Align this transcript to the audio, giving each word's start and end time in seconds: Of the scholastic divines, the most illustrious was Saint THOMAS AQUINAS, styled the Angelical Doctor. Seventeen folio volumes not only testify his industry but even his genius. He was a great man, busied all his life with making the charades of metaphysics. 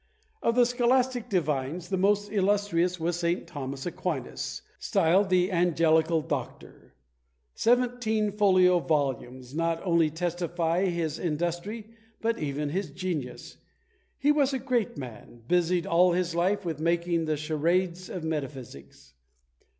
Of 0.41 0.55
the 0.55 0.65
scholastic 0.65 1.29
divines, 1.29 1.89
the 1.89 1.95
most 1.97 2.31
illustrious 2.31 2.99
was 2.99 3.17
Saint 3.19 3.45
THOMAS 3.45 3.85
AQUINAS, 3.85 4.63
styled 4.79 5.29
the 5.29 5.51
Angelical 5.51 6.23
Doctor. 6.23 6.95
Seventeen 7.53 8.31
folio 8.31 8.79
volumes 8.79 9.53
not 9.53 9.79
only 9.85 10.09
testify 10.09 10.85
his 10.87 11.19
industry 11.19 11.85
but 12.19 12.39
even 12.39 12.69
his 12.69 12.89
genius. 12.89 13.57
He 14.17 14.31
was 14.31 14.53
a 14.53 14.57
great 14.57 14.97
man, 14.97 15.43
busied 15.47 15.85
all 15.85 16.13
his 16.13 16.33
life 16.33 16.65
with 16.65 16.79
making 16.79 17.25
the 17.25 17.37
charades 17.37 18.09
of 18.09 18.23
metaphysics. 18.23 19.13